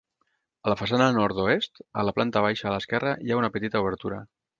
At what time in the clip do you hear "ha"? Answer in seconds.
3.33-3.39